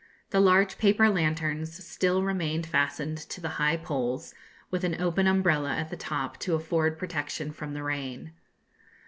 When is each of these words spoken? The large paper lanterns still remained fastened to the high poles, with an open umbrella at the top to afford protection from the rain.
The 0.31 0.39
large 0.39 0.79
paper 0.79 1.09
lanterns 1.09 1.71
still 1.85 2.23
remained 2.23 2.65
fastened 2.65 3.19
to 3.19 3.39
the 3.39 3.49
high 3.61 3.77
poles, 3.77 4.33
with 4.71 4.83
an 4.83 4.99
open 4.99 5.27
umbrella 5.27 5.75
at 5.75 5.91
the 5.91 5.95
top 5.95 6.39
to 6.39 6.55
afford 6.55 6.97
protection 6.97 7.51
from 7.51 7.75
the 7.75 7.83
rain. 7.83 8.33